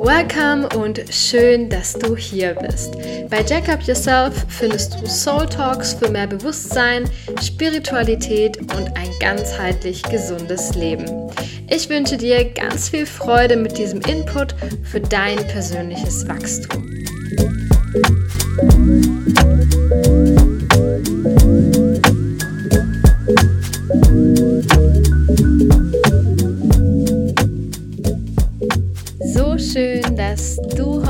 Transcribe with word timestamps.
Welcome 0.00 0.68
und 0.76 1.00
schön, 1.10 1.70
dass 1.70 1.92
du 1.92 2.16
hier 2.16 2.54
bist. 2.54 2.96
Bei 3.30 3.44
Jack 3.46 3.68
Up 3.68 3.82
Yourself 3.82 4.34
findest 4.48 5.00
du 5.00 5.06
Soul 5.06 5.46
Talks 5.46 5.94
für 5.94 6.10
mehr 6.10 6.26
Bewusstsein, 6.26 7.08
Spiritualität 7.40 8.58
und 8.58 8.96
ein 8.96 9.10
ganzheitlich 9.20 10.02
gesundes 10.02 10.74
Leben. 10.74 11.30
Ich 11.70 11.90
wünsche 11.90 12.16
dir 12.16 12.46
ganz 12.46 12.88
viel 12.88 13.04
Freude 13.04 13.56
mit 13.56 13.76
diesem 13.76 14.00
Input 14.00 14.54
für 14.84 15.00
dein 15.00 15.36
persönliches 15.48 16.26
Wachstum. 16.26 16.87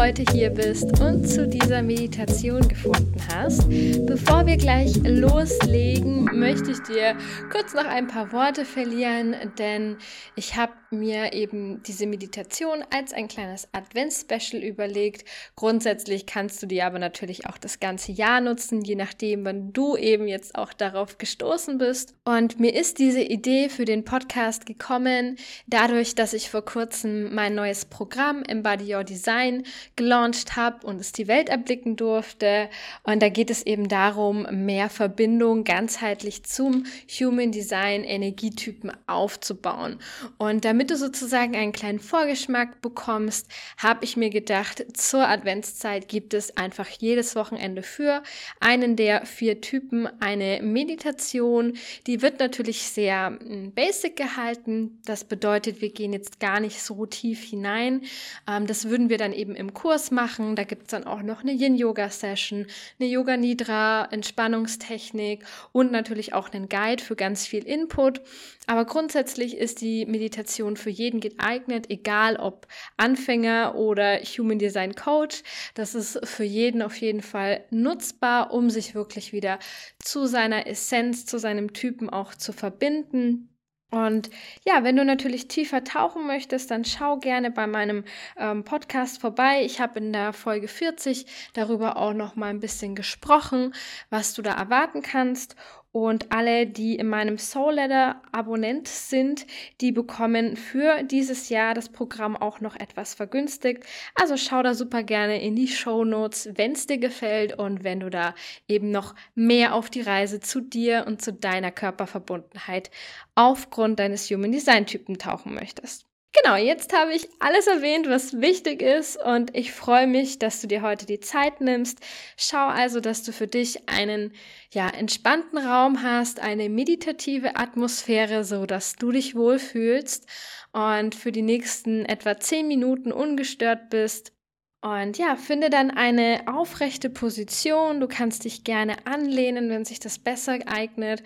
Heute 0.08 0.24
hier 0.32 0.48
bist 0.48 1.02
und 1.02 1.28
zu 1.28 1.46
dieser 1.46 1.82
Meditation 1.82 2.66
gefunden 2.66 3.20
hast. 3.30 3.68
Bevor 4.06 4.46
wir 4.46 4.56
gleich 4.56 4.96
loslegen, 5.04 6.24
möchte 6.32 6.70
ich 6.70 6.78
dir 6.80 7.14
kurz 7.52 7.74
noch 7.74 7.84
ein 7.84 8.06
paar 8.06 8.32
Worte 8.32 8.64
verlieren, 8.64 9.36
denn 9.58 9.98
ich 10.34 10.56
habe 10.56 10.72
mir 10.90 11.34
eben 11.34 11.82
diese 11.82 12.06
Meditation 12.06 12.82
als 12.90 13.12
ein 13.12 13.28
kleines 13.28 13.68
Advents-Special 13.72 14.62
überlegt. 14.62 15.28
Grundsätzlich 15.54 16.24
kannst 16.24 16.62
du 16.62 16.66
die 16.66 16.82
aber 16.82 16.98
natürlich 16.98 17.46
auch 17.46 17.59
das 17.59 17.78
ganze 17.78 18.12
Jahr 18.12 18.40
nutzen, 18.40 18.82
je 18.82 18.95
nachdem, 18.95 19.45
wann 19.45 19.74
du 19.74 19.96
eben 19.96 20.26
jetzt 20.26 20.54
auch 20.54 20.72
darauf 20.72 21.18
gestoßen 21.18 21.76
bist. 21.76 22.15
Und 22.24 22.59
mir 22.59 22.74
ist 22.74 22.98
diese 22.98 23.20
Idee 23.20 23.68
für 23.68 23.84
den 23.84 24.04
Podcast 24.04 24.65
gekommen, 24.65 25.37
dadurch, 25.66 26.15
dass 26.15 26.32
ich 26.32 26.48
vor 26.48 26.65
kurzem 26.65 27.34
mein 27.34 27.54
neues 27.54 27.84
Programm 27.84 28.43
Embody 28.45 28.95
Your 28.95 29.04
Design 29.04 29.65
gelauncht 29.99 30.57
habe 30.57 30.87
und 30.87 30.99
es 31.01 31.13
die 31.13 31.29
Welt 31.29 31.51
erblicken 31.51 31.96
durfte. 31.96 32.71
Und 33.02 33.21
da 33.21 33.29
geht 33.29 33.51
es 33.51 33.66
eben 33.66 33.88
darum, 33.88 34.46
mehr 34.51 34.88
Verbindung 34.88 35.65
ganzheitlich 35.65 36.45
zum 36.45 36.87
Human 37.21 37.52
Design 37.52 38.05
Energietypen 38.05 38.93
aufzubauen. 39.07 39.99
Und 40.38 40.65
damit 40.65 40.90
du 40.90 40.96
sozusagen 40.96 41.55
einen 41.55 41.73
kleinen 41.73 41.99
Vorgeschmack 41.99 42.80
bekommst, 42.80 43.49
habe 43.77 44.05
ich 44.05 44.16
mir 44.16 44.30
gedacht, 44.30 44.85
zur 44.96 45.29
Adventszeit 45.29 46.09
gibt 46.09 46.33
es 46.33 46.57
einfach 46.57 46.88
jedes 46.88 47.37
Wochenende 47.37 47.83
für 47.83 48.23
einen 48.60 48.96
der 48.96 49.27
vier 49.27 49.60
Typen 49.60 50.09
eine 50.21 50.62
Meditation. 50.62 51.77
Die 52.07 52.23
wird 52.23 52.38
natürlich 52.38 52.83
sehr 52.83 53.37
hm, 53.40 53.73
basic 53.73 54.16
gehalten. 54.16 55.01
Das 55.05 55.24
bedeutet, 55.24 55.80
wir 55.80 55.90
gehen 55.90 56.12
jetzt 56.12 56.38
gar 56.38 56.60
nicht 56.60 56.80
so 56.80 57.05
tief 57.05 57.43
hinein. 57.43 58.02
Ähm, 58.49 58.68
das 58.68 58.88
würden 58.88 59.10
wir 59.10 59.18
dann 59.18 59.33
eben 59.33 59.57
im 59.57 59.74
Kurs 59.74 59.87
Kurs 59.88 60.10
machen. 60.10 60.54
Da 60.54 60.64
gibt 60.64 60.82
es 60.82 60.88
dann 60.88 61.04
auch 61.04 61.22
noch 61.22 61.40
eine 61.40 61.52
Yin-Yoga-Session, 61.52 62.66
eine 63.00 63.08
Yoga-Nidra, 63.08 64.04
Entspannungstechnik 64.10 65.47
und 65.72 65.91
natürlich 65.91 66.34
auch 66.34 66.50
einen 66.50 66.69
Guide 66.69 67.03
für 67.03 67.16
ganz 67.16 67.47
viel 67.47 67.66
Input. 67.66 68.20
Aber 68.66 68.84
grundsätzlich 68.84 69.56
ist 69.56 69.81
die 69.81 70.04
Meditation 70.04 70.76
für 70.76 70.91
jeden 70.91 71.20
geeignet, 71.20 71.86
egal 71.88 72.36
ob 72.36 72.66
Anfänger 72.98 73.76
oder 73.76 74.19
Human 74.19 74.59
Design 74.59 74.94
Coach. 74.94 75.42
Das 75.72 75.94
ist 75.94 76.20
für 76.22 76.44
jeden 76.44 76.82
auf 76.82 77.00
jeden 77.00 77.22
Fall 77.22 77.64
nutzbar, 77.70 78.53
um 78.53 78.69
sich 78.69 78.94
wirklich 78.94 79.32
wieder 79.32 79.59
zu 80.00 80.26
seiner 80.26 80.66
Essenz, 80.66 81.25
zu 81.25 81.38
seinem 81.38 81.72
Typen 81.72 82.10
auch 82.10 82.34
zu 82.34 82.53
verbinden. 82.53 83.48
Und 83.91 84.28
ja, 84.66 84.84
wenn 84.84 84.97
du 84.97 85.04
natürlich 85.04 85.49
tiefer 85.49 85.82
tauchen 85.82 86.26
möchtest, 86.26 86.71
dann 86.71 86.84
schau 86.84 87.16
gerne 87.16 87.50
bei 87.50 87.66
meinem 87.66 88.04
ähm, 88.37 88.62
Podcast 88.62 89.19
vorbei. 89.19 89.62
Ich 89.65 89.81
habe 89.81 89.99
in 89.99 90.12
der 90.12 90.34
Folge 90.34 90.69
40 90.69 91.25
darüber 91.54 91.97
auch 91.97 92.12
noch 92.12 92.37
mal 92.37 92.48
ein 92.50 92.60
bisschen 92.60 92.94
gesprochen, 92.94 93.75
was 94.10 94.34
du 94.34 94.43
da 94.43 94.53
erwarten 94.53 95.00
kannst. 95.00 95.56
Und 95.93 96.31
alle, 96.32 96.66
die 96.66 96.97
in 96.97 97.09
meinem 97.09 97.38
Soul 97.38 97.75
Letter 97.75 98.21
Abonnent 98.31 98.88
sind, 98.88 99.47
die 99.81 99.91
bekommen 99.91 100.56
für 100.56 101.03
dieses 101.03 101.49
Jahr 101.49 101.75
das 101.75 101.88
Programm 101.88 102.37
auch 102.37 102.60
noch 102.60 102.76
etwas 102.76 103.15
vergünstigt. 103.15 103.84
Also 104.15 104.37
schau 104.37 104.62
da 104.62 104.75
super 104.75 105.03
gerne 105.03 105.41
in 105.43 105.56
die 105.56 105.69
Show 105.69 106.04
Notes, 106.04 106.50
wenn 106.54 106.72
es 106.72 106.87
dir 106.87 106.98
gefällt 106.98 107.59
und 107.59 107.84
wenn 107.84 108.00
du 108.00 108.10
da 108.10 108.34
eben 108.69 108.91
noch 108.91 109.15
mehr 109.34 109.75
auf 109.75 109.91
die 109.91 110.03
Reise 110.03 110.41
zu 110.41 110.60
dir 110.60 111.04
und 111.06 111.22
zu 111.22 111.32
deiner 111.32 111.71
Körperverbundenheit 111.71 112.91
aufgrund 113.34 113.98
deines 113.98 114.28
Human 114.31 114.53
Design 114.53 114.87
Typen 114.87 115.19
tauchen 115.19 115.54
möchtest. 115.54 116.08
Genau, 116.43 116.56
jetzt 116.56 116.93
habe 116.93 117.15
ich 117.15 117.28
alles 117.41 117.66
erwähnt, 117.66 118.09
was 118.09 118.41
wichtig 118.41 118.82
ist 118.82 119.16
und 119.16 119.56
ich 119.56 119.72
freue 119.72 120.06
mich, 120.06 120.38
dass 120.38 120.60
du 120.60 120.66
dir 120.66 120.82
heute 120.82 121.06
die 121.06 121.21
Zeit 121.21 121.60
nimmst. 121.60 122.00
Schau 122.37 122.66
also, 122.66 123.00
dass 123.00 123.22
du 123.22 123.32
für 123.32 123.47
dich 123.47 123.88
einen 123.88 124.32
ja, 124.72 124.88
entspannten 124.88 125.59
Raum 125.59 126.03
hast, 126.03 126.41
eine 126.41 126.69
meditative 126.69 127.56
Atmosphäre, 127.56 128.44
so 128.44 128.66
dass 128.66 128.97
du 128.97 129.10
dich 129.10 129.34
wohlfühlst 129.34 130.27
und 130.72 131.15
für 131.15 131.32
die 131.32 131.43
nächsten 131.43 132.04
etwa 132.04 132.38
zehn 132.38 132.69
Minuten 132.69 133.10
ungestört 133.10 133.91
bist. 133.91 134.32
Und 134.81 135.19
ja, 135.19 135.34
finde 135.34 135.71
dann 135.71 135.91
eine 135.91 136.43
aufrechte 136.47 137.10
Position. 137.10 138.00
Du 138.00 138.06
kannst 138.06 138.44
dich 138.44 138.62
gerne 138.62 139.06
anlehnen, 139.06 139.71
wenn 139.71 139.84
sich 139.84 139.98
das 139.98 140.19
besser 140.21 140.59
eignet, 140.66 141.22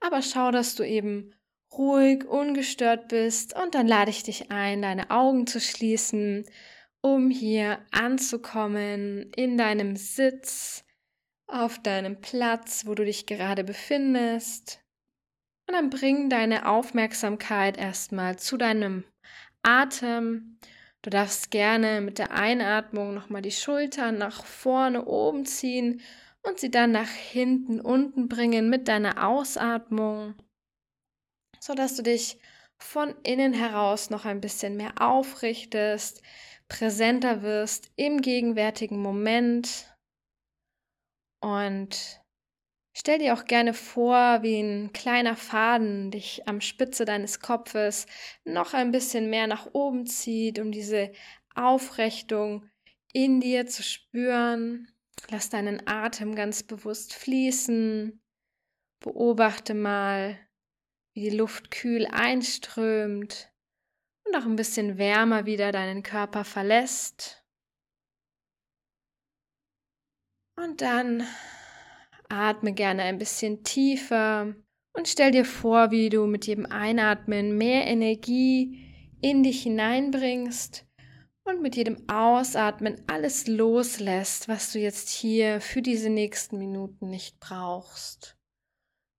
aber 0.00 0.22
schau, 0.22 0.50
dass 0.50 0.74
du 0.74 0.82
eben 0.82 1.35
ruhig, 1.78 2.24
ungestört 2.24 3.08
bist 3.08 3.54
und 3.54 3.74
dann 3.74 3.86
lade 3.86 4.10
ich 4.10 4.22
dich 4.22 4.50
ein, 4.50 4.82
deine 4.82 5.10
Augen 5.10 5.46
zu 5.46 5.60
schließen, 5.60 6.44
um 7.00 7.30
hier 7.30 7.78
anzukommen 7.92 9.30
in 9.36 9.56
deinem 9.56 9.96
Sitz, 9.96 10.84
auf 11.46 11.80
deinem 11.80 12.20
Platz, 12.20 12.86
wo 12.86 12.94
du 12.94 13.04
dich 13.04 13.26
gerade 13.26 13.64
befindest. 13.64 14.80
Und 15.68 15.74
dann 15.74 15.90
bring 15.90 16.30
deine 16.30 16.68
Aufmerksamkeit 16.68 17.76
erstmal 17.76 18.38
zu 18.38 18.56
deinem 18.56 19.04
Atem. 19.62 20.58
Du 21.02 21.10
darfst 21.10 21.50
gerne 21.50 22.00
mit 22.00 22.18
der 22.18 22.32
Einatmung 22.32 23.14
nochmal 23.14 23.42
die 23.42 23.52
Schultern 23.52 24.18
nach 24.18 24.44
vorne 24.44 25.04
oben 25.04 25.44
ziehen 25.44 26.00
und 26.42 26.58
sie 26.58 26.70
dann 26.70 26.92
nach 26.92 27.10
hinten 27.10 27.80
unten 27.80 28.28
bringen 28.28 28.70
mit 28.70 28.88
deiner 28.88 29.26
Ausatmung 29.26 30.34
sodass 31.66 31.96
du 31.96 32.02
dich 32.02 32.38
von 32.78 33.14
innen 33.24 33.52
heraus 33.52 34.08
noch 34.10 34.24
ein 34.24 34.40
bisschen 34.40 34.76
mehr 34.76 34.92
aufrichtest, 35.00 36.22
präsenter 36.68 37.42
wirst 37.42 37.90
im 37.96 38.20
gegenwärtigen 38.20 39.00
Moment 39.00 39.92
und 41.40 42.20
stell 42.96 43.18
dir 43.18 43.34
auch 43.34 43.44
gerne 43.46 43.74
vor, 43.74 44.42
wie 44.42 44.60
ein 44.60 44.92
kleiner 44.92 45.36
Faden 45.36 46.12
dich 46.12 46.46
am 46.46 46.60
Spitze 46.60 47.04
deines 47.04 47.40
Kopfes 47.40 48.06
noch 48.44 48.72
ein 48.72 48.92
bisschen 48.92 49.28
mehr 49.28 49.48
nach 49.48 49.68
oben 49.72 50.06
zieht, 50.06 50.60
um 50.60 50.70
diese 50.70 51.12
Aufrichtung 51.54 52.68
in 53.12 53.40
dir 53.40 53.66
zu 53.66 53.82
spüren. 53.82 54.88
Lass 55.30 55.50
deinen 55.50 55.86
Atem 55.88 56.36
ganz 56.36 56.62
bewusst 56.62 57.14
fließen. 57.14 58.20
Beobachte 59.00 59.74
mal, 59.74 60.38
wie 61.16 61.30
die 61.30 61.36
Luft 61.36 61.70
kühl 61.70 62.06
einströmt 62.06 63.50
und 64.26 64.36
auch 64.36 64.44
ein 64.44 64.56
bisschen 64.56 64.98
wärmer 64.98 65.46
wieder 65.46 65.72
deinen 65.72 66.02
Körper 66.02 66.44
verlässt. 66.44 67.42
Und 70.58 70.82
dann 70.82 71.26
atme 72.28 72.74
gerne 72.74 73.02
ein 73.04 73.16
bisschen 73.16 73.64
tiefer 73.64 74.54
und 74.92 75.08
stell 75.08 75.30
dir 75.30 75.46
vor, 75.46 75.90
wie 75.90 76.10
du 76.10 76.26
mit 76.26 76.46
jedem 76.46 76.66
Einatmen 76.66 77.56
mehr 77.56 77.86
Energie 77.86 78.84
in 79.22 79.42
dich 79.42 79.62
hineinbringst 79.62 80.86
und 81.44 81.62
mit 81.62 81.76
jedem 81.76 82.06
Ausatmen 82.10 83.02
alles 83.06 83.46
loslässt, 83.46 84.48
was 84.48 84.70
du 84.72 84.80
jetzt 84.80 85.08
hier 85.08 85.62
für 85.62 85.80
diese 85.80 86.10
nächsten 86.10 86.58
Minuten 86.58 87.08
nicht 87.08 87.40
brauchst. 87.40 88.36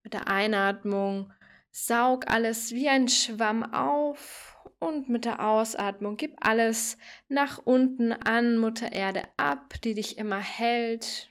Mit 0.03 0.13
der 0.13 0.27
Einatmung 0.27 1.33
Saug 1.79 2.27
alles 2.27 2.71
wie 2.71 2.89
ein 2.89 3.07
Schwamm 3.07 3.61
auf 3.71 4.57
und 4.79 5.09
mit 5.09 5.25
der 5.25 5.47
Ausatmung 5.47 6.17
gib 6.17 6.35
alles 6.43 6.97
nach 7.27 7.59
unten 7.63 8.13
an 8.13 8.57
Mutter 8.57 8.91
Erde 8.93 9.21
ab, 9.37 9.75
die 9.83 9.93
dich 9.93 10.17
immer 10.17 10.39
hält. 10.39 11.29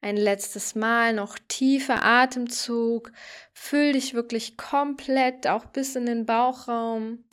Ein 0.00 0.16
letztes 0.16 0.76
Mal 0.76 1.12
noch 1.12 1.40
tiefer 1.48 2.04
Atemzug. 2.04 3.10
Füll 3.52 3.94
dich 3.94 4.14
wirklich 4.14 4.56
komplett 4.56 5.48
auch 5.48 5.64
bis 5.64 5.96
in 5.96 6.06
den 6.06 6.24
Bauchraum. 6.24 7.24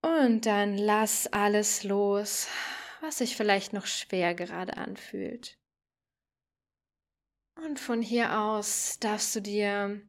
Und 0.00 0.46
dann 0.46 0.78
lass 0.78 1.26
alles 1.26 1.82
los, 1.82 2.46
was 3.00 3.18
sich 3.18 3.36
vielleicht 3.36 3.72
noch 3.72 3.86
schwer 3.86 4.36
gerade 4.36 4.76
anfühlt. 4.76 5.58
Und 7.56 7.80
von 7.80 8.00
hier 8.00 8.38
aus 8.38 8.98
darfst 9.00 9.34
du 9.34 9.40
dir 9.40 10.02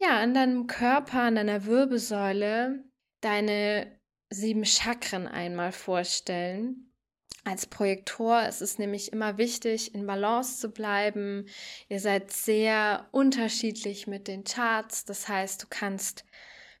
ja 0.00 0.20
an 0.20 0.34
deinem 0.34 0.66
Körper, 0.66 1.22
an 1.22 1.36
deiner 1.36 1.66
Wirbelsäule 1.66 2.84
deine 3.20 4.00
sieben 4.30 4.64
Chakren 4.64 5.26
einmal 5.26 5.72
vorstellen. 5.72 6.92
Als 7.44 7.66
Projektor 7.66 8.46
ist 8.46 8.60
es 8.60 8.78
nämlich 8.78 9.12
immer 9.12 9.38
wichtig, 9.38 9.94
in 9.94 10.06
Balance 10.06 10.58
zu 10.58 10.70
bleiben. 10.70 11.46
Ihr 11.88 12.00
seid 12.00 12.30
sehr 12.30 13.08
unterschiedlich 13.12 14.06
mit 14.06 14.28
den 14.28 14.44
Charts. 14.44 15.04
Das 15.04 15.28
heißt, 15.28 15.62
du 15.62 15.66
kannst 15.70 16.24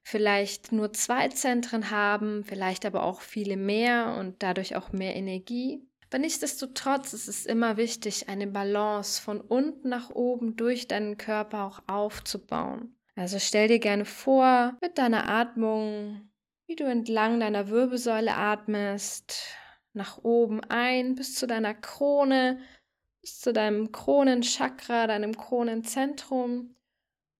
vielleicht 0.02 0.72
nur 0.72 0.92
zwei 0.92 1.28
Zentren 1.28 1.90
haben, 1.90 2.44
vielleicht 2.44 2.84
aber 2.84 3.02
auch 3.04 3.20
viele 3.20 3.56
mehr 3.56 4.16
und 4.18 4.42
dadurch 4.42 4.76
auch 4.76 4.92
mehr 4.92 5.16
Energie. 5.16 5.82
Aber 6.10 6.18
nichtsdestotrotz 6.18 7.12
ist 7.12 7.28
es 7.28 7.46
immer 7.46 7.76
wichtig, 7.76 8.28
eine 8.28 8.46
Balance 8.46 9.22
von 9.22 9.40
unten 9.40 9.88
nach 9.88 10.10
oben 10.10 10.56
durch 10.56 10.88
deinen 10.88 11.16
Körper 11.16 11.64
auch 11.64 11.82
aufzubauen. 11.86 12.96
Also 13.20 13.38
stell 13.38 13.68
dir 13.68 13.80
gerne 13.80 14.06
vor, 14.06 14.78
mit 14.80 14.96
deiner 14.96 15.28
Atmung, 15.28 16.30
wie 16.66 16.74
du 16.74 16.84
entlang 16.84 17.38
deiner 17.38 17.68
Wirbelsäule 17.68 18.34
atmest, 18.34 19.58
nach 19.92 20.24
oben 20.24 20.64
ein 20.70 21.16
bis 21.16 21.34
zu 21.34 21.46
deiner 21.46 21.74
Krone, 21.74 22.62
bis 23.20 23.38
zu 23.38 23.52
deinem 23.52 23.92
Kronenchakra, 23.92 25.06
deinem 25.06 25.36
Kronenzentrum 25.36 26.76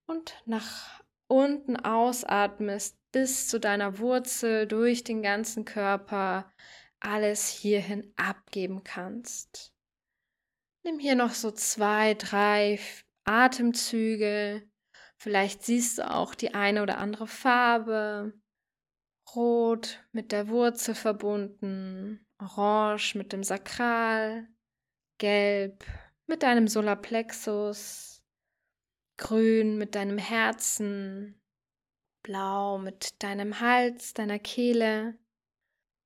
und 0.07 0.35
nach 0.45 1.03
unten 1.29 1.77
ausatmest 1.79 2.99
bis 3.11 3.49
zu 3.49 3.59
deiner 3.59 3.99
Wurzel 4.01 4.67
durch 4.67 5.03
den 5.03 5.23
ganzen 5.23 5.65
Körper 5.65 6.53
alles 6.99 7.49
hierhin 7.49 8.13
abgeben 8.17 8.85
kannst. 8.85 9.73
Nimm 10.83 10.99
hier 10.99 11.15
noch 11.15 11.33
so 11.33 11.51
zwei, 11.51 12.13
drei 12.13 12.79
Atemzüge. 13.25 14.70
Vielleicht 15.23 15.63
siehst 15.63 15.99
du 15.99 16.11
auch 16.11 16.35
die 16.35 16.55
eine 16.55 16.83
oder 16.83 16.97
andere 16.97 17.27
Farbe. 17.27 18.33
Rot 19.35 20.03
mit 20.13 20.33
der 20.33 20.49
Wurzel 20.49 20.95
verbunden, 20.95 22.27
Orange 22.39 23.17
mit 23.17 23.35
dem 23.35 23.45
Sakral, 23.45 24.49
Gelb 25.19 25.85
mit 26.27 26.43
deinem 26.43 26.67
Solarplexus, 26.67 28.23
Grün 29.19 29.77
mit 29.77 29.95
deinem 29.95 30.17
Herzen, 30.17 31.39
Blau 32.23 32.79
mit 32.79 33.23
deinem 33.23 33.61
Hals, 33.61 34.15
deiner 34.15 34.39
Kehle, 34.39 35.19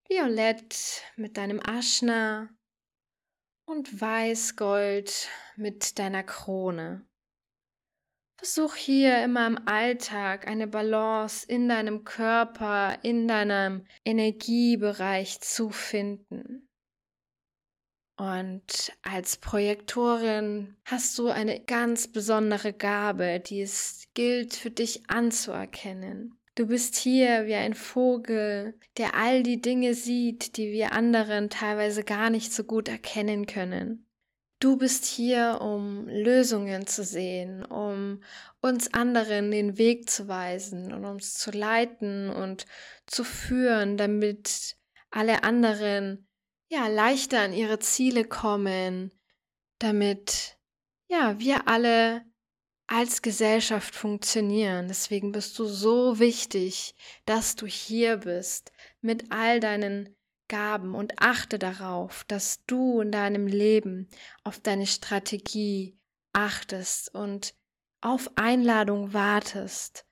Violett 0.08 1.02
mit 1.16 1.36
deinem 1.36 1.60
Aschna 1.60 2.50
und 3.64 4.00
Weiß-Gold 4.00 5.28
mit 5.56 6.00
deiner 6.00 6.24
Krone. 6.24 7.06
Versuch 8.44 8.76
hier 8.76 9.24
immer 9.24 9.46
im 9.46 9.58
Alltag 9.66 10.46
eine 10.46 10.66
Balance 10.66 11.46
in 11.48 11.66
deinem 11.66 12.04
Körper, 12.04 12.98
in 13.02 13.26
deinem 13.26 13.86
Energiebereich 14.04 15.40
zu 15.40 15.70
finden. 15.70 16.68
Und 18.18 18.92
als 19.00 19.38
Projektorin 19.38 20.76
hast 20.84 21.18
du 21.18 21.28
eine 21.28 21.64
ganz 21.64 22.12
besondere 22.12 22.74
Gabe, 22.74 23.40
die 23.40 23.62
es 23.62 24.08
gilt 24.12 24.54
für 24.54 24.70
dich 24.70 25.08
anzuerkennen. 25.08 26.38
Du 26.54 26.66
bist 26.66 26.96
hier 26.96 27.46
wie 27.46 27.54
ein 27.54 27.72
Vogel, 27.72 28.78
der 28.98 29.14
all 29.14 29.42
die 29.42 29.62
Dinge 29.62 29.94
sieht, 29.94 30.58
die 30.58 30.70
wir 30.70 30.92
anderen 30.92 31.48
teilweise 31.48 32.04
gar 32.04 32.28
nicht 32.28 32.52
so 32.52 32.64
gut 32.64 32.90
erkennen 32.90 33.46
können. 33.46 34.03
Du 34.64 34.78
bist 34.78 35.04
hier, 35.04 35.58
um 35.60 36.08
Lösungen 36.08 36.86
zu 36.86 37.04
sehen, 37.04 37.66
um 37.66 38.22
uns 38.62 38.94
anderen 38.94 39.50
den 39.50 39.76
Weg 39.76 40.08
zu 40.08 40.26
weisen 40.26 40.94
und 40.94 41.04
uns 41.04 41.34
zu 41.34 41.50
leiten 41.50 42.30
und 42.30 42.64
zu 43.04 43.24
führen, 43.24 43.98
damit 43.98 44.78
alle 45.10 45.44
anderen 45.44 46.26
ja 46.70 46.88
leichter 46.88 47.40
an 47.40 47.52
ihre 47.52 47.78
Ziele 47.78 48.24
kommen, 48.24 49.12
damit 49.80 50.56
ja 51.08 51.38
wir 51.38 51.68
alle 51.68 52.22
als 52.86 53.20
Gesellschaft 53.20 53.94
funktionieren. 53.94 54.88
Deswegen 54.88 55.32
bist 55.32 55.58
du 55.58 55.66
so 55.66 56.18
wichtig, 56.18 56.94
dass 57.26 57.54
du 57.54 57.66
hier 57.66 58.16
bist 58.16 58.72
mit 59.02 59.30
all 59.30 59.60
deinen 59.60 60.16
Gaben 60.54 60.94
und 60.94 61.20
achte 61.20 61.58
darauf, 61.58 62.22
dass 62.28 62.64
du 62.68 63.00
in 63.00 63.10
deinem 63.10 63.48
Leben 63.48 64.08
auf 64.44 64.60
deine 64.60 64.86
Strategie 64.86 65.98
achtest 66.32 67.12
und 67.12 67.56
auf 68.00 68.30
Einladung 68.36 69.12
wartest. 69.12 70.06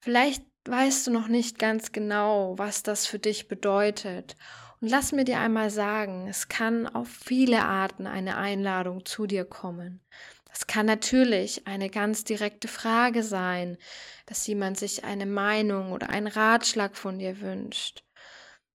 Vielleicht 0.00 0.44
weißt 0.68 1.08
du 1.08 1.10
noch 1.10 1.26
nicht 1.26 1.58
ganz 1.58 1.90
genau, 1.90 2.56
was 2.56 2.84
das 2.84 3.06
für 3.06 3.18
dich 3.18 3.48
bedeutet. 3.48 4.36
Und 4.80 4.90
lass 4.90 5.10
mir 5.10 5.24
dir 5.24 5.40
einmal 5.40 5.70
sagen, 5.70 6.28
es 6.28 6.46
kann 6.46 6.86
auf 6.86 7.08
viele 7.08 7.64
Arten 7.64 8.06
eine 8.06 8.36
Einladung 8.36 9.04
zu 9.04 9.26
dir 9.26 9.44
kommen. 9.44 10.04
Das 10.44 10.68
kann 10.68 10.86
natürlich 10.86 11.66
eine 11.66 11.90
ganz 11.90 12.22
direkte 12.22 12.68
Frage 12.68 13.24
sein, 13.24 13.76
dass 14.26 14.46
jemand 14.46 14.78
sich 14.78 15.02
eine 15.02 15.26
Meinung 15.26 15.90
oder 15.90 16.10
einen 16.10 16.28
Ratschlag 16.28 16.96
von 16.96 17.18
dir 17.18 17.40
wünscht. 17.40 18.04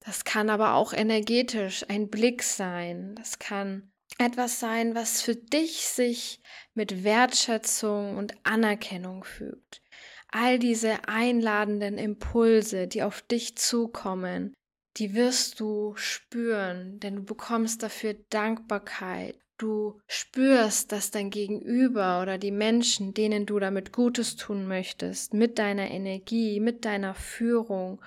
Das 0.05 0.23
kann 0.23 0.49
aber 0.49 0.75
auch 0.75 0.93
energetisch 0.93 1.83
ein 1.89 2.09
Blick 2.09 2.43
sein. 2.43 3.15
Das 3.15 3.39
kann 3.39 3.91
etwas 4.19 4.59
sein, 4.59 4.93
was 4.93 5.21
für 5.21 5.35
dich 5.35 5.87
sich 5.87 6.39
mit 6.75 7.03
Wertschätzung 7.03 8.17
und 8.17 8.35
Anerkennung 8.43 9.23
fügt. 9.23 9.81
All 10.31 10.59
diese 10.59 11.07
einladenden 11.07 11.97
Impulse, 11.97 12.87
die 12.87 13.03
auf 13.03 13.21
dich 13.21 13.57
zukommen, 13.57 14.53
die 14.97 15.13
wirst 15.13 15.59
du 15.59 15.95
spüren, 15.95 16.99
denn 16.99 17.15
du 17.17 17.23
bekommst 17.23 17.83
dafür 17.83 18.13
Dankbarkeit 18.29 19.37
du 19.57 19.99
spürst, 20.07 20.91
dass 20.91 21.11
dein 21.11 21.29
Gegenüber 21.29 22.21
oder 22.21 22.37
die 22.37 22.51
Menschen, 22.51 23.13
denen 23.13 23.45
du 23.45 23.59
damit 23.59 23.91
Gutes 23.91 24.35
tun 24.35 24.67
möchtest, 24.67 25.33
mit 25.33 25.59
deiner 25.59 25.89
Energie, 25.89 26.59
mit 26.59 26.85
deiner 26.85 27.13
Führung, 27.13 28.01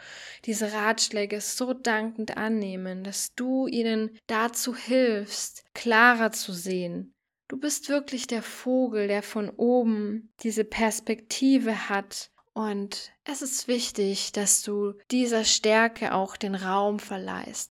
diese 0.45 0.73
Ratschläge 0.73 1.41
so 1.41 1.73
dankend 1.73 2.37
annehmen, 2.37 3.05
dass 3.05 3.35
du 3.35 3.67
ihnen 3.67 4.17
dazu 4.27 4.75
hilfst, 4.75 5.65
klarer 5.75 6.33
zu 6.33 6.53
sehen. 6.53 7.15
Du 7.49 7.57
bist 7.57 7.89
wirklich 7.89 8.27
der 8.27 8.43
Vogel, 8.43 9.09
der 9.09 9.23
von 9.23 9.49
oben 9.49 10.31
diese 10.41 10.65
Perspektive 10.65 11.89
hat 11.89 12.31
und 12.59 13.13
es 13.23 13.41
ist 13.41 13.69
wichtig, 13.69 14.33
dass 14.33 14.63
du 14.63 14.95
dieser 15.13 15.45
Stärke 15.45 16.13
auch 16.13 16.37
den 16.37 16.57
Raum 16.57 16.99
verleihst. 16.99 17.71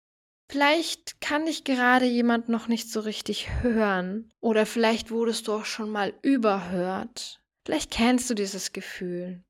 Vielleicht 0.51 1.21
kann 1.21 1.47
dich 1.47 1.65
gerade 1.65 2.05
jemand 2.05 2.49
noch 2.49 2.69
nicht 2.69 2.91
so 2.91 3.01
richtig 3.01 3.49
hören 3.63 4.31
oder 4.41 4.67
vielleicht 4.67 5.11
wurdest 5.11 5.49
du 5.49 5.53
auch 5.55 5.65
schon 5.65 5.91
mal 5.91 6.15
überhört. 6.23 7.41
Vielleicht 7.65 7.91
kennst 7.91 8.29
du 8.29 8.35
dieses 8.35 8.73
Gefühl. 8.73 9.43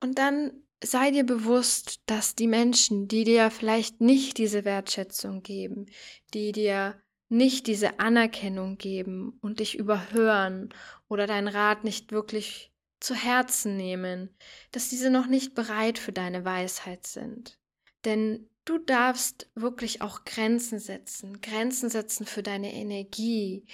Und 0.00 0.18
dann 0.18 0.52
sei 0.82 1.12
dir 1.12 1.24
bewusst, 1.24 2.00
dass 2.06 2.34
die 2.34 2.48
Menschen, 2.48 3.06
die 3.06 3.24
dir 3.24 3.50
vielleicht 3.50 4.00
nicht 4.00 4.38
diese 4.38 4.64
Wertschätzung 4.64 5.42
geben, 5.42 5.86
die 6.34 6.50
dir 6.50 7.00
nicht 7.28 7.66
diese 7.66 8.00
Anerkennung 8.00 8.76
geben 8.76 9.38
und 9.40 9.60
dich 9.60 9.78
überhören 9.78 10.68
oder 11.08 11.26
deinen 11.26 11.48
Rat 11.48 11.84
nicht 11.84 12.12
wirklich 12.12 12.72
zu 13.00 13.14
Herzen 13.14 13.76
nehmen, 13.76 14.36
dass 14.70 14.88
diese 14.88 15.10
noch 15.10 15.26
nicht 15.26 15.54
bereit 15.54 15.98
für 15.98 16.12
deine 16.12 16.44
Weisheit 16.44 17.06
sind. 17.06 17.58
Denn 18.04 18.48
Du 18.64 18.78
darfst 18.78 19.48
wirklich 19.56 20.02
auch 20.02 20.24
Grenzen 20.24 20.78
setzen, 20.78 21.40
Grenzen 21.40 21.90
setzen 21.90 22.26
für 22.26 22.44
deine 22.44 22.72
Energie. 22.72 23.64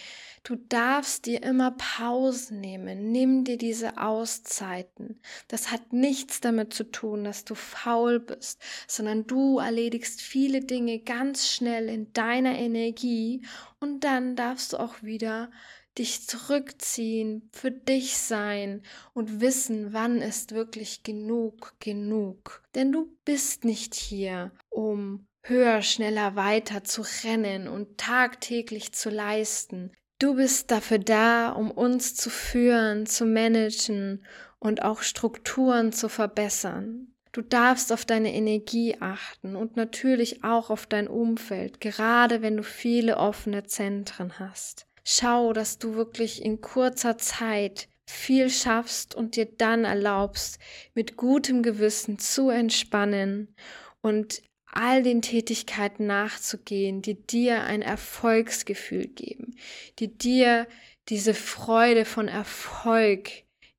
Du 0.45 0.57
darfst 0.57 1.27
dir 1.27 1.43
immer 1.43 1.73
Pausen 1.73 2.63
nehmen. 2.63 3.13
Nimm 3.13 3.45
dir 3.45 3.59
diese 3.59 3.99
Auszeiten. 3.99 5.21
Das 5.47 5.71
hat 5.71 5.93
nichts 5.93 6.41
damit 6.41 6.73
zu 6.73 6.85
tun, 6.91 7.23
dass 7.25 7.45
du 7.45 7.55
faul 7.55 8.19
bist, 8.19 8.63
sondern 8.87 9.27
du 9.27 9.59
erledigst 9.59 10.23
viele 10.23 10.61
Dinge 10.61 11.01
ganz 11.01 11.51
schnell 11.51 11.91
in 11.91 12.11
deiner 12.15 12.59
Energie 12.59 13.45
und 13.81 14.05
dann 14.05 14.37
darfst 14.37 14.73
du 14.73 14.79
auch 14.79 15.03
wieder 15.03 15.51
dich 15.99 16.27
zurückziehen, 16.27 17.51
für 17.53 17.71
dich 17.71 18.19
sein 18.19 18.83
und 19.15 19.41
wissen, 19.41 19.93
wann 19.93 20.21
ist 20.23 20.53
wirklich 20.53 21.03
genug, 21.03 21.75
genug. 21.81 22.63
Denn 22.75 22.93
du 22.93 23.17
bist 23.25 23.65
nicht 23.65 23.95
hier, 23.95 24.53
um 24.69 25.27
höher, 25.43 25.83
schneller, 25.83 26.37
weiter 26.37 26.85
zu 26.85 27.03
rennen 27.25 27.69
und 27.69 27.99
tagtäglich 27.99 28.93
zu 28.93 29.11
leisten. 29.11 29.93
Du 30.19 30.35
bist 30.35 30.71
dafür 30.71 30.99
da, 30.99 31.51
um 31.51 31.71
uns 31.71 32.15
zu 32.15 32.31
führen, 32.31 33.07
zu 33.07 33.25
managen 33.25 34.25
und 34.59 34.83
auch 34.83 35.03
Strukturen 35.03 35.93
zu 35.93 36.09
verbessern. 36.09 37.15
Du 37.33 37.43
darfst 37.43 37.93
auf 37.93 38.05
deine 38.05 38.35
Energie 38.35 38.97
achten 39.01 39.55
und 39.55 39.77
natürlich 39.77 40.43
auch 40.43 40.71
auf 40.71 40.87
dein 40.87 41.07
Umfeld, 41.07 41.81
gerade 41.81 42.43
wenn 42.43 42.57
du 42.57 42.65
viele 42.65 43.19
offene 43.19 43.65
Zentren 43.65 44.41
hast. 44.41 44.88
Schau, 45.11 45.55
dass 45.55 45.79
du 45.79 45.95
wirklich 45.95 46.45
in 46.45 46.61
kurzer 46.61 47.17
Zeit 47.17 47.89
viel 48.07 48.51
schaffst 48.51 49.15
und 49.15 49.37
dir 49.37 49.47
dann 49.47 49.87
erlaubst, 49.87 50.59
mit 50.93 51.17
gutem 51.17 51.63
Gewissen 51.63 52.19
zu 52.19 52.51
entspannen 52.51 53.55
und 54.03 54.43
all 54.71 55.03
den 55.03 55.23
Tätigkeiten 55.23 56.07
nachzugehen, 56.07 57.01
die 57.01 57.15
dir 57.15 57.63
ein 57.63 57.81
Erfolgsgefühl 57.81 59.07
geben, 59.07 59.57
die 59.99 60.09
dir 60.19 60.69
diese 61.09 61.33
Freude 61.33 62.05
von 62.05 62.29
Erfolg 62.29 63.31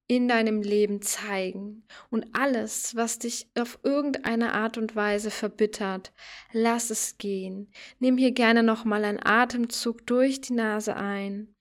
in 0.09 0.27
deinem 0.27 0.63
Leben 0.63 1.01
zeigen. 1.03 1.85
Und 2.09 2.25
alles, 2.33 2.95
was 2.95 3.19
dich 3.19 3.47
auf 3.57 3.79
irgendeine 3.83 4.53
Art 4.53 4.77
und 4.77 4.95
Weise 4.95 5.29
verbittert, 5.29 6.11
lass 6.51 6.89
es 6.89 7.19
gehen. 7.19 7.71
Nimm 7.99 8.17
hier 8.17 8.31
gerne 8.31 8.63
nochmal 8.63 9.05
einen 9.05 9.23
Atemzug 9.23 10.05
durch 10.07 10.41
die 10.41 10.53
Nase 10.53 10.95
ein. 10.95 11.55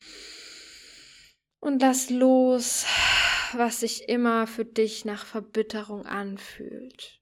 Und 1.60 1.82
lass 1.82 2.08
los, 2.08 2.86
was 3.52 3.80
sich 3.80 4.08
immer 4.08 4.46
für 4.46 4.64
dich 4.64 5.04
nach 5.04 5.26
Verbitterung 5.26 6.06
anfühlt. 6.06 7.20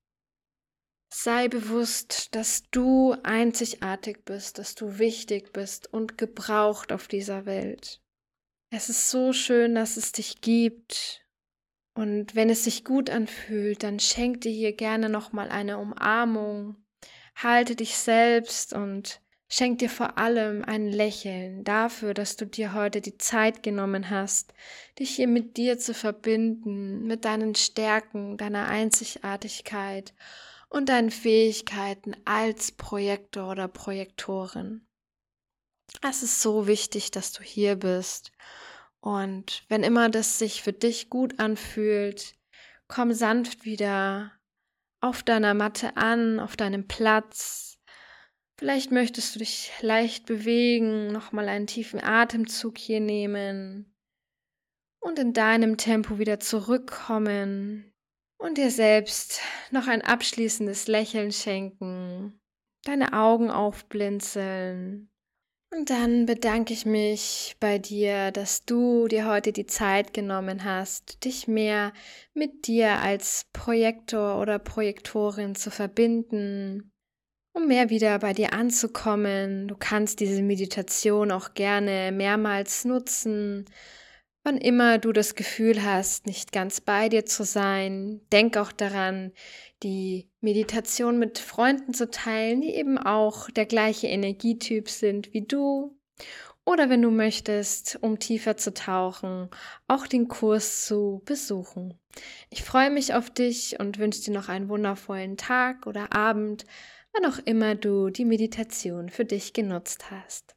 Sei 1.12 1.48
bewusst, 1.48 2.36
dass 2.36 2.62
du 2.70 3.16
einzigartig 3.24 4.24
bist, 4.24 4.58
dass 4.58 4.76
du 4.76 4.98
wichtig 4.98 5.52
bist 5.52 5.92
und 5.92 6.18
gebraucht 6.18 6.92
auf 6.92 7.08
dieser 7.08 7.46
Welt. 7.46 8.00
Es 8.76 8.90
ist 8.90 9.08
so 9.08 9.32
schön, 9.32 9.74
dass 9.74 9.96
es 9.96 10.12
dich 10.12 10.42
gibt. 10.42 11.24
Und 11.94 12.34
wenn 12.34 12.50
es 12.50 12.64
sich 12.64 12.84
gut 12.84 13.08
anfühlt, 13.08 13.82
dann 13.82 13.98
schenk 13.98 14.42
dir 14.42 14.52
hier 14.52 14.74
gerne 14.74 15.08
nochmal 15.08 15.48
eine 15.48 15.78
Umarmung. 15.78 16.76
Halte 17.36 17.74
dich 17.74 17.96
selbst 17.96 18.74
und 18.74 19.22
schenk 19.48 19.78
dir 19.78 19.88
vor 19.88 20.18
allem 20.18 20.62
ein 20.62 20.88
Lächeln 20.88 21.64
dafür, 21.64 22.12
dass 22.12 22.36
du 22.36 22.44
dir 22.44 22.74
heute 22.74 23.00
die 23.00 23.16
Zeit 23.16 23.62
genommen 23.62 24.10
hast, 24.10 24.52
dich 24.98 25.16
hier 25.16 25.28
mit 25.28 25.56
dir 25.56 25.78
zu 25.78 25.94
verbinden, 25.94 27.06
mit 27.06 27.24
deinen 27.24 27.54
Stärken, 27.54 28.36
deiner 28.36 28.68
Einzigartigkeit 28.68 30.12
und 30.68 30.90
deinen 30.90 31.10
Fähigkeiten 31.10 32.14
als 32.26 32.72
Projektor 32.72 33.52
oder 33.52 33.68
Projektorin. 33.68 34.85
Es 36.02 36.22
ist 36.22 36.42
so 36.42 36.66
wichtig, 36.66 37.10
dass 37.10 37.32
du 37.32 37.42
hier 37.42 37.76
bist. 37.76 38.32
Und 39.00 39.64
wenn 39.68 39.82
immer 39.82 40.08
das 40.08 40.38
sich 40.38 40.62
für 40.62 40.72
dich 40.72 41.10
gut 41.10 41.38
anfühlt, 41.38 42.34
komm 42.88 43.12
sanft 43.12 43.64
wieder 43.64 44.32
auf 45.00 45.22
deiner 45.22 45.54
Matte 45.54 45.96
an, 45.96 46.40
auf 46.40 46.56
deinem 46.56 46.86
Platz. 46.86 47.78
Vielleicht 48.58 48.90
möchtest 48.90 49.34
du 49.34 49.38
dich 49.38 49.70
leicht 49.80 50.26
bewegen, 50.26 51.08
nochmal 51.12 51.48
einen 51.48 51.66
tiefen 51.66 52.02
Atemzug 52.02 52.78
hier 52.78 53.00
nehmen 53.00 53.94
und 55.00 55.18
in 55.18 55.34
deinem 55.34 55.76
Tempo 55.76 56.18
wieder 56.18 56.40
zurückkommen 56.40 57.92
und 58.38 58.58
dir 58.58 58.70
selbst 58.70 59.40
noch 59.70 59.86
ein 59.86 60.02
abschließendes 60.02 60.88
Lächeln 60.88 61.32
schenken, 61.32 62.40
deine 62.84 63.12
Augen 63.12 63.50
aufblinzeln 63.50 65.10
dann 65.84 66.26
bedanke 66.26 66.72
ich 66.72 66.86
mich 66.86 67.56
bei 67.60 67.78
dir, 67.78 68.30
dass 68.30 68.64
du 68.64 69.08
dir 69.08 69.26
heute 69.26 69.52
die 69.52 69.66
Zeit 69.66 70.14
genommen 70.14 70.64
hast, 70.64 71.24
dich 71.24 71.48
mehr 71.48 71.92
mit 72.34 72.66
dir 72.66 73.00
als 73.00 73.46
Projektor 73.52 74.40
oder 74.40 74.58
Projektorin 74.58 75.54
zu 75.54 75.70
verbinden, 75.70 76.92
um 77.52 77.66
mehr 77.68 77.90
wieder 77.90 78.18
bei 78.18 78.32
dir 78.32 78.52
anzukommen. 78.54 79.68
Du 79.68 79.76
kannst 79.76 80.20
diese 80.20 80.42
Meditation 80.42 81.30
auch 81.30 81.54
gerne 81.54 82.10
mehrmals 82.12 82.84
nutzen, 82.84 83.66
wann 84.44 84.58
immer 84.58 84.98
du 84.98 85.12
das 85.12 85.34
Gefühl 85.34 85.82
hast, 85.82 86.26
nicht 86.26 86.52
ganz 86.52 86.80
bei 86.80 87.08
dir 87.08 87.26
zu 87.26 87.44
sein. 87.44 88.20
Denk 88.32 88.56
auch 88.56 88.72
daran, 88.72 89.32
die 89.82 90.30
Meditation 90.40 91.18
mit 91.18 91.38
Freunden 91.38 91.94
zu 91.94 92.10
teilen, 92.10 92.60
die 92.60 92.74
eben 92.74 92.98
auch 92.98 93.50
der 93.50 93.66
gleiche 93.66 94.06
Energietyp 94.06 94.88
sind 94.88 95.32
wie 95.32 95.42
du. 95.42 95.96
Oder 96.64 96.90
wenn 96.90 97.02
du 97.02 97.10
möchtest, 97.10 97.98
um 98.00 98.18
tiefer 98.18 98.56
zu 98.56 98.74
tauchen, 98.74 99.50
auch 99.86 100.08
den 100.08 100.26
Kurs 100.26 100.84
zu 100.84 101.22
besuchen. 101.24 101.94
Ich 102.50 102.64
freue 102.64 102.90
mich 102.90 103.14
auf 103.14 103.30
dich 103.30 103.78
und 103.78 103.98
wünsche 103.98 104.22
dir 104.22 104.32
noch 104.32 104.48
einen 104.48 104.68
wundervollen 104.68 105.36
Tag 105.36 105.86
oder 105.86 106.12
Abend, 106.12 106.64
wann 107.12 107.30
auch 107.30 107.38
immer 107.44 107.76
du 107.76 108.10
die 108.10 108.24
Meditation 108.24 109.10
für 109.10 109.24
dich 109.24 109.52
genutzt 109.52 110.10
hast. 110.10 110.56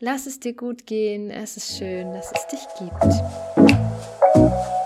Lass 0.00 0.26
es 0.26 0.40
dir 0.40 0.54
gut 0.54 0.86
gehen, 0.86 1.30
es 1.30 1.58
ist 1.58 1.76
schön, 1.76 2.12
dass 2.12 2.32
es 2.32 2.46
dich 2.46 2.66
gibt. 2.78 4.79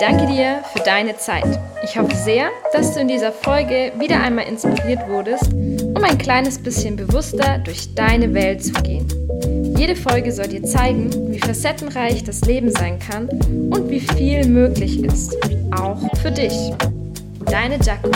Danke 0.00 0.26
dir 0.26 0.62
für 0.72 0.78
deine 0.84 1.16
Zeit. 1.16 1.58
Ich 1.82 1.98
hoffe 1.98 2.14
sehr, 2.14 2.50
dass 2.72 2.94
du 2.94 3.00
in 3.00 3.08
dieser 3.08 3.32
Folge 3.32 3.92
wieder 3.98 4.22
einmal 4.22 4.46
inspiriert 4.46 5.08
wurdest, 5.08 5.52
um 5.52 6.04
ein 6.04 6.16
kleines 6.18 6.56
bisschen 6.56 6.94
bewusster 6.94 7.58
durch 7.58 7.92
deine 7.96 8.32
Welt 8.32 8.62
zu 8.62 8.72
gehen. 8.74 9.08
Jede 9.76 9.96
Folge 9.96 10.30
soll 10.30 10.46
dir 10.46 10.62
zeigen, 10.62 11.10
wie 11.32 11.40
facettenreich 11.40 12.22
das 12.22 12.42
Leben 12.42 12.70
sein 12.70 13.00
kann 13.00 13.28
und 13.28 13.90
wie 13.90 14.00
viel 14.00 14.46
möglich 14.46 15.02
ist, 15.02 15.36
auch 15.76 15.98
für 16.22 16.30
dich. 16.30 16.54
Deine 17.46 17.78
Jaco. 17.78 18.10